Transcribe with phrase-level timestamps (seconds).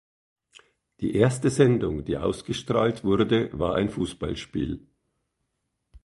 [0.99, 4.87] Die erste Sendung, die ausgestrahlt wurde, war ein Fußballspiel.